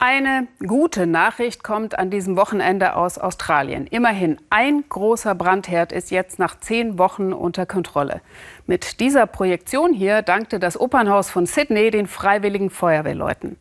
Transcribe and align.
Eine 0.00 0.46
gute 0.64 1.08
Nachricht 1.08 1.64
kommt 1.64 1.98
an 1.98 2.08
diesem 2.08 2.36
Wochenende 2.36 2.94
aus 2.94 3.18
Australien. 3.18 3.88
Immerhin 3.88 4.38
ein 4.48 4.84
großer 4.88 5.34
Brandherd 5.34 5.90
ist 5.90 6.12
jetzt 6.12 6.38
nach 6.38 6.60
zehn 6.60 7.00
Wochen 7.00 7.32
unter 7.32 7.66
Kontrolle. 7.66 8.20
Mit 8.64 9.00
dieser 9.00 9.26
Projektion 9.26 9.92
hier 9.92 10.22
dankte 10.22 10.60
das 10.60 10.78
Opernhaus 10.78 11.30
von 11.30 11.46
Sydney 11.46 11.90
den 11.90 12.06
freiwilligen 12.06 12.70
Feuerwehrleuten. 12.70 13.56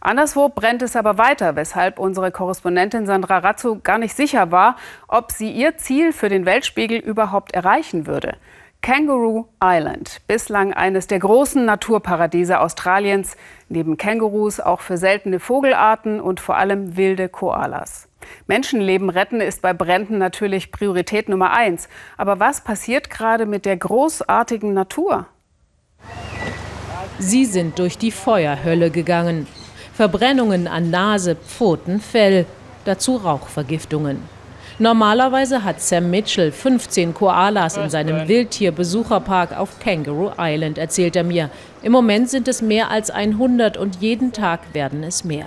Anderswo 0.00 0.48
brennt 0.48 0.80
es 0.80 0.96
aber 0.96 1.18
weiter, 1.18 1.56
weshalb 1.56 1.98
unsere 1.98 2.30
Korrespondentin 2.30 3.04
Sandra 3.04 3.38
Razzo 3.38 3.78
gar 3.82 3.98
nicht 3.98 4.16
sicher 4.16 4.50
war, 4.50 4.76
ob 5.08 5.30
sie 5.30 5.50
ihr 5.50 5.76
Ziel 5.76 6.14
für 6.14 6.30
den 6.30 6.46
Weltspiegel 6.46 7.00
überhaupt 7.00 7.52
erreichen 7.52 8.06
würde. 8.06 8.38
Kangaroo 8.82 9.46
Island, 9.62 10.22
bislang 10.26 10.74
eines 10.74 11.06
der 11.06 11.20
großen 11.20 11.64
Naturparadiese 11.64 12.58
Australiens, 12.58 13.36
neben 13.68 13.96
Kängurus 13.96 14.58
auch 14.58 14.80
für 14.80 14.96
seltene 14.96 15.38
Vogelarten 15.38 16.20
und 16.20 16.40
vor 16.40 16.56
allem 16.56 16.96
wilde 16.96 17.28
Koalas. 17.28 18.08
Menschenleben 18.48 19.08
retten 19.08 19.40
ist 19.40 19.62
bei 19.62 19.72
Bränden 19.72 20.18
natürlich 20.18 20.72
Priorität 20.72 21.28
Nummer 21.28 21.52
eins. 21.52 21.88
Aber 22.16 22.40
was 22.40 22.64
passiert 22.64 23.08
gerade 23.08 23.46
mit 23.46 23.66
der 23.66 23.76
großartigen 23.76 24.74
Natur? 24.74 25.26
Sie 27.20 27.44
sind 27.44 27.78
durch 27.78 27.98
die 27.98 28.10
Feuerhölle 28.10 28.90
gegangen. 28.90 29.46
Verbrennungen 29.94 30.66
an 30.66 30.90
Nase, 30.90 31.36
Pfoten, 31.36 32.00
Fell, 32.00 32.46
dazu 32.84 33.14
Rauchvergiftungen. 33.14 34.41
Normalerweise 34.78 35.64
hat 35.64 35.80
Sam 35.80 36.10
Mitchell 36.10 36.50
15 36.50 37.14
Koalas 37.14 37.76
in 37.76 37.90
seinem 37.90 38.26
Wildtierbesucherpark 38.28 39.56
auf 39.58 39.78
Kangaroo 39.78 40.32
Island, 40.38 40.78
erzählt 40.78 41.14
er 41.16 41.24
mir. 41.24 41.50
Im 41.82 41.92
Moment 41.92 42.30
sind 42.30 42.48
es 42.48 42.62
mehr 42.62 42.90
als 42.90 43.10
100 43.10 43.76
und 43.76 43.96
jeden 44.00 44.32
Tag 44.32 44.60
werden 44.72 45.02
es 45.02 45.24
mehr. 45.24 45.46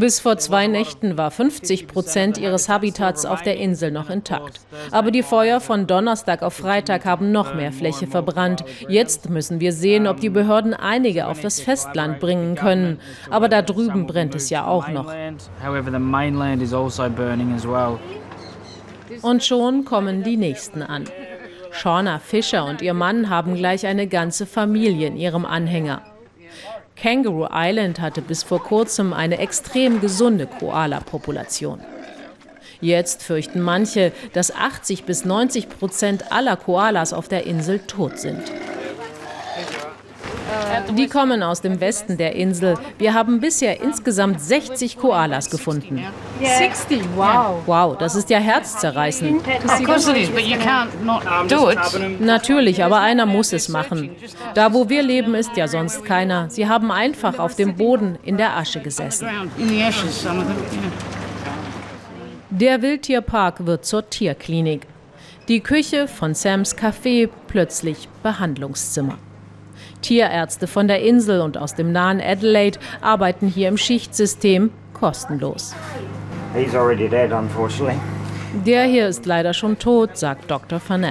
Bis 0.00 0.20
vor 0.20 0.38
zwei 0.38 0.66
Nächten 0.66 1.18
war 1.18 1.30
50 1.30 1.86
Prozent 1.86 2.38
ihres 2.38 2.68
Habitats 2.68 3.26
auf 3.26 3.42
der 3.42 3.58
Insel 3.58 3.90
noch 3.90 4.08
intakt. 4.08 4.60
Aber 4.90 5.10
die 5.10 5.22
Feuer 5.22 5.60
von 5.60 5.86
Donnerstag 5.86 6.42
auf 6.42 6.54
Freitag 6.54 7.04
haben 7.04 7.30
noch 7.30 7.54
mehr 7.54 7.72
Fläche 7.72 8.06
verbrannt. 8.06 8.64
Jetzt 8.88 9.28
müssen 9.28 9.60
wir 9.60 9.72
sehen, 9.72 10.06
ob 10.06 10.20
die 10.20 10.30
Behörden 10.30 10.72
einige 10.72 11.26
auf 11.26 11.40
das 11.40 11.60
Festland 11.60 12.20
bringen 12.20 12.54
können. 12.54 13.00
Aber 13.30 13.48
da 13.48 13.60
drüben 13.62 14.06
brennt 14.06 14.34
es 14.34 14.48
ja 14.50 14.66
auch 14.66 14.88
noch. 14.88 15.12
Und 19.22 19.44
schon 19.44 19.84
kommen 19.84 20.22
die 20.22 20.36
nächsten 20.36 20.82
an. 20.82 21.04
Shauna 21.70 22.18
Fischer 22.18 22.64
und 22.64 22.80
ihr 22.80 22.94
Mann 22.94 23.28
haben 23.28 23.54
gleich 23.54 23.86
eine 23.86 24.06
ganze 24.06 24.46
Familie 24.46 25.08
in 25.08 25.16
ihrem 25.16 25.44
Anhänger. 25.44 26.15
Kangaroo 27.06 27.46
Island 27.52 28.00
hatte 28.00 28.20
bis 28.20 28.42
vor 28.42 28.60
kurzem 28.60 29.12
eine 29.12 29.38
extrem 29.38 30.00
gesunde 30.00 30.48
Koala-Population. 30.48 31.78
Jetzt 32.80 33.22
fürchten 33.22 33.60
manche, 33.60 34.10
dass 34.32 34.52
80 34.52 35.04
bis 35.04 35.24
90 35.24 35.68
Prozent 35.68 36.32
aller 36.32 36.56
Koalas 36.56 37.12
auf 37.12 37.28
der 37.28 37.46
Insel 37.46 37.78
tot 37.78 38.18
sind. 38.18 38.42
Die 40.94 41.08
kommen 41.08 41.42
aus 41.42 41.60
dem 41.60 41.80
Westen 41.80 42.16
der 42.16 42.34
Insel. 42.34 42.74
Wir 42.98 43.14
haben 43.14 43.40
bisher 43.40 43.80
insgesamt 43.80 44.40
60 44.40 44.98
Koalas 44.98 45.50
gefunden. 45.50 46.04
60? 46.40 47.02
Wow. 47.16 47.62
Wow, 47.66 47.96
das 47.98 48.14
ist 48.14 48.30
ja 48.30 48.38
herzzerreißend. 48.38 49.42
Natürlich, 52.20 52.84
aber 52.84 53.00
einer 53.00 53.26
muss 53.26 53.52
es 53.52 53.68
machen. 53.68 54.10
Da, 54.54 54.72
wo 54.72 54.88
wir 54.88 55.02
leben, 55.02 55.34
ist 55.34 55.56
ja 55.56 55.68
sonst 55.68 56.04
keiner. 56.04 56.48
Sie 56.50 56.68
haben 56.68 56.90
einfach 56.90 57.38
auf 57.38 57.54
dem 57.54 57.76
Boden 57.76 58.18
in 58.22 58.36
der 58.36 58.56
Asche 58.56 58.80
gesessen. 58.80 59.28
Der 62.50 62.80
Wildtierpark 62.80 63.66
wird 63.66 63.84
zur 63.84 64.08
Tierklinik. 64.08 64.86
Die 65.48 65.60
Küche 65.60 66.08
von 66.08 66.34
Sams 66.34 66.76
Café 66.76 67.28
plötzlich 67.48 68.08
Behandlungszimmer. 68.22 69.18
Tierärzte 70.06 70.68
von 70.68 70.86
der 70.86 71.02
Insel 71.02 71.40
und 71.40 71.58
aus 71.58 71.74
dem 71.74 71.90
nahen 71.90 72.20
Adelaide 72.20 72.78
arbeiten 73.00 73.48
hier 73.48 73.66
im 73.66 73.76
Schichtsystem 73.76 74.70
kostenlos. 74.92 75.74
Der 78.64 78.84
hier 78.84 79.08
ist 79.08 79.26
leider 79.26 79.52
schon 79.52 79.78
tot, 79.80 80.16
sagt 80.16 80.48
Dr. 80.48 80.78
Fanel. 80.78 81.10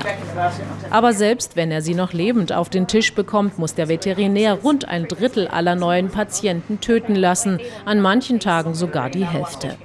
Aber 0.92 1.12
selbst 1.12 1.58
wenn 1.58 1.72
er 1.72 1.82
sie 1.82 1.94
noch 1.94 2.14
lebend 2.14 2.54
auf 2.54 2.70
den 2.70 2.88
Tisch 2.88 3.14
bekommt, 3.14 3.60
muss 3.60 3.76
der 3.76 3.90
Veterinär 3.90 4.54
rund 4.54 4.88
ein 4.88 5.10
Drittel 5.10 5.50
aller 5.50 5.76
neuen 5.76 6.10
Patienten 6.10 6.80
töten 6.80 7.16
lassen, 7.16 7.60
an 7.84 8.00
manchen 8.00 8.40
Tagen 8.40 8.74
sogar 8.76 9.10
die 9.10 9.26
Hälfte. 9.26 9.76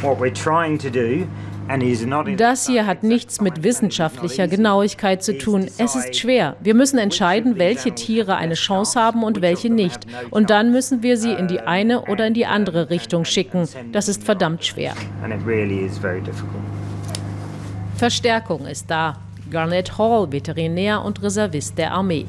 What 0.00 0.18
we're 0.18 0.32
trying 0.32 0.78
to 0.78 0.88
do 0.88 1.26
das 2.36 2.66
hier 2.66 2.86
hat 2.86 3.02
nichts 3.02 3.40
mit 3.40 3.62
wissenschaftlicher 3.62 4.48
Genauigkeit 4.48 5.22
zu 5.22 5.38
tun. 5.38 5.68
Es 5.78 5.94
ist 5.94 6.16
schwer. 6.16 6.56
Wir 6.60 6.74
müssen 6.74 6.98
entscheiden, 6.98 7.58
welche 7.58 7.94
Tiere 7.94 8.36
eine 8.36 8.54
Chance 8.54 9.00
haben 9.00 9.22
und 9.22 9.40
welche 9.40 9.70
nicht. 9.70 10.06
Und 10.30 10.50
dann 10.50 10.72
müssen 10.72 11.02
wir 11.02 11.16
sie 11.16 11.32
in 11.32 11.48
die 11.48 11.60
eine 11.60 12.02
oder 12.02 12.26
in 12.26 12.34
die 12.34 12.46
andere 12.46 12.90
Richtung 12.90 13.24
schicken. 13.24 13.68
Das 13.92 14.08
ist 14.08 14.24
verdammt 14.24 14.64
schwer. 14.64 14.94
Verstärkung 17.96 18.66
ist 18.66 18.90
da. 18.90 19.16
Garnett 19.50 19.98
Hall, 19.98 20.30
Veterinär 20.30 21.04
und 21.04 21.22
Reservist 21.22 21.76
der 21.76 21.92
Armee. 21.92 22.26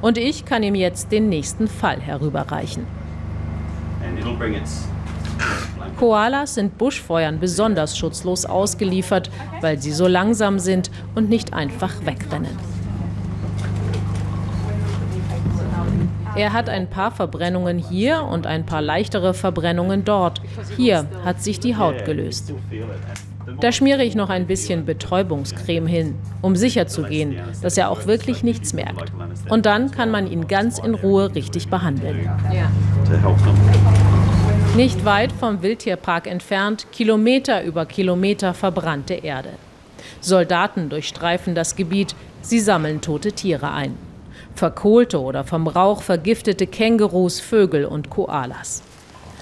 Und 0.00 0.18
ich 0.18 0.44
kann 0.44 0.62
ihm 0.62 0.74
jetzt 0.74 1.10
den 1.10 1.28
nächsten 1.28 1.66
Fall 1.66 2.00
herüberreichen. 2.00 2.86
And 4.04 4.18
it'll 4.18 4.36
bring 4.36 4.54
its 4.54 4.91
Koalas 6.02 6.56
sind 6.56 6.78
Buschfeuern 6.78 7.38
besonders 7.38 7.96
schutzlos 7.96 8.44
ausgeliefert, 8.44 9.30
weil 9.60 9.80
sie 9.80 9.92
so 9.92 10.08
langsam 10.08 10.58
sind 10.58 10.90
und 11.14 11.28
nicht 11.28 11.54
einfach 11.54 11.92
wegrennen. 12.04 12.58
Er 16.34 16.52
hat 16.52 16.68
ein 16.68 16.90
paar 16.90 17.12
Verbrennungen 17.12 17.78
hier 17.78 18.24
und 18.24 18.48
ein 18.48 18.66
paar 18.66 18.82
leichtere 18.82 19.32
Verbrennungen 19.32 20.04
dort. 20.04 20.42
Hier 20.76 21.06
hat 21.24 21.40
sich 21.40 21.60
die 21.60 21.76
Haut 21.76 22.04
gelöst. 22.04 22.52
Da 23.60 23.70
schmiere 23.70 24.02
ich 24.02 24.16
noch 24.16 24.28
ein 24.28 24.48
bisschen 24.48 24.84
Betäubungscreme 24.84 25.86
hin, 25.86 26.16
um 26.40 26.56
sicherzugehen, 26.56 27.36
dass 27.62 27.78
er 27.78 27.90
auch 27.90 28.06
wirklich 28.06 28.42
nichts 28.42 28.72
merkt. 28.72 29.12
Und 29.48 29.66
dann 29.66 29.92
kann 29.92 30.10
man 30.10 30.26
ihn 30.26 30.48
ganz 30.48 30.80
in 30.80 30.96
Ruhe 30.96 31.32
richtig 31.32 31.68
behandeln. 31.68 32.28
Ja. 32.52 32.72
Nicht 34.74 35.04
weit 35.04 35.32
vom 35.32 35.60
Wildtierpark 35.60 36.26
entfernt, 36.26 36.86
Kilometer 36.92 37.62
über 37.62 37.84
Kilometer 37.84 38.54
verbrannte 38.54 39.12
Erde. 39.12 39.50
Soldaten 40.22 40.88
durchstreifen 40.88 41.54
das 41.54 41.76
Gebiet, 41.76 42.14
sie 42.40 42.58
sammeln 42.58 43.02
tote 43.02 43.32
Tiere 43.32 43.70
ein. 43.70 43.98
Verkohlte 44.54 45.20
oder 45.20 45.44
vom 45.44 45.66
Rauch 45.66 46.02
vergiftete 46.02 46.66
Kängurus, 46.66 47.38
Vögel 47.38 47.84
und 47.84 48.08
Koalas. 48.08 48.82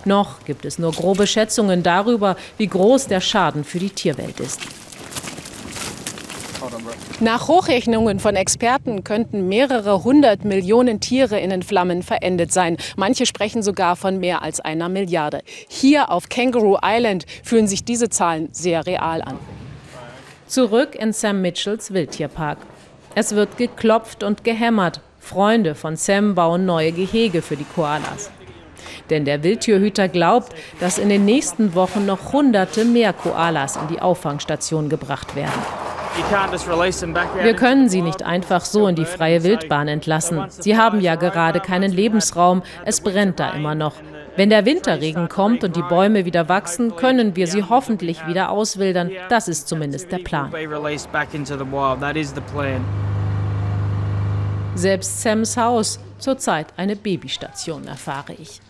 Noch 0.04 0.44
gibt 0.46 0.64
es 0.64 0.80
nur 0.80 0.90
grobe 0.90 1.28
Schätzungen 1.28 1.84
darüber, 1.84 2.34
wie 2.58 2.66
groß 2.66 3.06
der 3.06 3.20
Schaden 3.20 3.62
für 3.62 3.78
die 3.78 3.90
Tierwelt 3.90 4.40
ist. 4.40 4.79
Nach 7.22 7.48
Hochrechnungen 7.48 8.18
von 8.18 8.34
Experten 8.34 9.04
könnten 9.04 9.46
mehrere 9.46 10.04
hundert 10.04 10.46
Millionen 10.46 11.00
Tiere 11.00 11.38
in 11.38 11.50
den 11.50 11.62
Flammen 11.62 12.02
verendet 12.02 12.50
sein. 12.50 12.78
Manche 12.96 13.26
sprechen 13.26 13.62
sogar 13.62 13.96
von 13.96 14.18
mehr 14.20 14.40
als 14.40 14.58
einer 14.58 14.88
Milliarde. 14.88 15.42
Hier 15.68 16.10
auf 16.10 16.30
Kangaroo 16.30 16.78
Island 16.82 17.26
fühlen 17.42 17.66
sich 17.66 17.84
diese 17.84 18.08
Zahlen 18.08 18.48
sehr 18.52 18.86
real 18.86 19.20
an. 19.20 19.38
Zurück 20.46 20.94
in 20.94 21.12
Sam 21.12 21.42
Mitchells 21.42 21.92
Wildtierpark. 21.92 22.56
Es 23.14 23.34
wird 23.34 23.58
geklopft 23.58 24.22
und 24.22 24.42
gehämmert. 24.42 25.02
Freunde 25.18 25.74
von 25.74 25.96
Sam 25.96 26.34
bauen 26.34 26.64
neue 26.64 26.92
Gehege 26.92 27.42
für 27.42 27.56
die 27.56 27.66
Koalas. 27.74 28.30
Denn 29.10 29.26
der 29.26 29.42
Wildtierhüter 29.42 30.08
glaubt, 30.08 30.54
dass 30.80 30.96
in 30.96 31.10
den 31.10 31.26
nächsten 31.26 31.74
Wochen 31.74 32.06
noch 32.06 32.32
Hunderte 32.32 32.86
mehr 32.86 33.12
Koalas 33.12 33.76
in 33.76 33.88
die 33.88 34.00
Auffangstation 34.00 34.88
gebracht 34.88 35.36
werden. 35.36 35.89
Wir 37.42 37.54
können 37.54 37.88
sie 37.88 38.02
nicht 38.02 38.22
einfach 38.22 38.64
so 38.64 38.86
in 38.86 38.96
die 38.96 39.04
freie 39.04 39.42
Wildbahn 39.42 39.88
entlassen. 39.88 40.46
Sie 40.48 40.76
haben 40.76 41.00
ja 41.00 41.14
gerade 41.14 41.60
keinen 41.60 41.92
Lebensraum, 41.92 42.62
es 42.84 43.00
brennt 43.00 43.40
da 43.40 43.50
immer 43.50 43.74
noch. 43.74 43.94
Wenn 44.36 44.50
der 44.50 44.64
Winterregen 44.64 45.28
kommt 45.28 45.64
und 45.64 45.76
die 45.76 45.82
Bäume 45.82 46.24
wieder 46.24 46.48
wachsen, 46.48 46.96
können 46.96 47.36
wir 47.36 47.46
sie 47.46 47.64
hoffentlich 47.64 48.26
wieder 48.26 48.50
auswildern. 48.50 49.10
Das 49.28 49.48
ist 49.48 49.68
zumindest 49.68 50.10
der 50.12 50.18
Plan. 50.18 50.52
Selbst 54.74 55.22
Sams 55.22 55.56
Haus, 55.56 56.00
zurzeit 56.18 56.68
eine 56.76 56.96
Babystation, 56.96 57.86
erfahre 57.86 58.34
ich. 58.34 58.60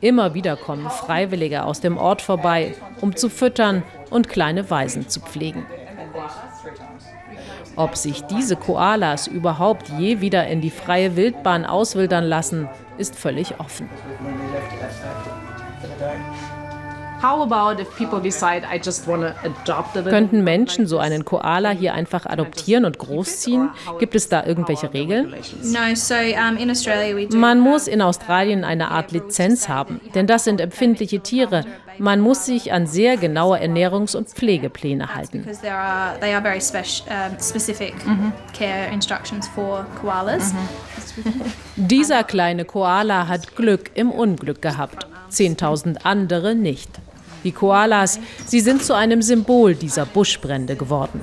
Immer 0.00 0.34
wieder 0.34 0.56
kommen 0.56 0.90
Freiwillige 0.90 1.64
aus 1.64 1.80
dem 1.80 1.98
Ort 1.98 2.22
vorbei, 2.22 2.74
um 3.00 3.14
zu 3.14 3.28
füttern 3.28 3.82
und 4.10 4.28
kleine 4.28 4.70
Waisen 4.70 5.08
zu 5.08 5.20
pflegen. 5.20 5.66
Ob 7.78 7.96
sich 7.96 8.24
diese 8.24 8.56
Koalas 8.56 9.28
überhaupt 9.28 9.88
je 10.00 10.20
wieder 10.20 10.48
in 10.48 10.60
die 10.60 10.70
freie 10.70 11.14
Wildbahn 11.14 11.64
auswildern 11.64 12.24
lassen, 12.24 12.68
ist 12.98 13.14
völlig 13.14 13.60
offen. 13.60 13.88
Könnten 20.10 20.44
Menschen 20.44 20.86
so 20.86 20.98
einen 20.98 21.24
Koala 21.24 21.70
hier 21.70 21.94
einfach 21.94 22.26
adoptieren 22.26 22.84
und 22.84 22.98
großziehen? 22.98 23.70
Gibt 23.98 24.14
es 24.14 24.28
da 24.28 24.44
irgendwelche 24.44 24.92
Regeln? 24.92 25.34
Man 27.34 27.60
muss 27.60 27.86
in 27.88 28.02
Australien 28.02 28.64
eine 28.64 28.90
Art 28.90 29.12
Lizenz 29.12 29.68
haben, 29.68 30.00
denn 30.14 30.26
das 30.26 30.44
sind 30.44 30.60
empfindliche 30.60 31.20
Tiere. 31.20 31.64
Man 31.98 32.20
muss 32.20 32.46
sich 32.46 32.72
an 32.72 32.86
sehr 32.86 33.16
genaue 33.16 33.58
Ernährungs- 33.58 34.16
und 34.16 34.28
Pflegepläne 34.28 35.14
halten. 35.14 35.44
Dieser 41.76 42.24
kleine 42.24 42.64
Koala 42.64 43.26
hat 43.26 43.56
Glück 43.56 43.90
im 43.94 44.10
Unglück 44.12 44.62
gehabt, 44.62 45.06
10.000 45.30 46.04
andere 46.04 46.54
nicht. 46.54 46.88
Die 47.44 47.52
Koalas, 47.52 48.18
sie 48.46 48.60
sind 48.60 48.82
zu 48.82 48.94
einem 48.94 49.22
Symbol 49.22 49.74
dieser 49.74 50.06
Buschbrände 50.06 50.76
geworden. 50.76 51.20